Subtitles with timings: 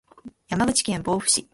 [0.49, 1.47] 山口県防府市